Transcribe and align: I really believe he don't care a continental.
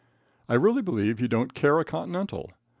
I 0.49 0.55
really 0.55 0.81
believe 0.81 1.19
he 1.19 1.27
don't 1.27 1.53
care 1.53 1.79
a 1.79 1.85
continental. 1.85 2.49